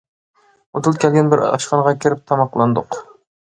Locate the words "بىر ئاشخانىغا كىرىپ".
1.35-2.25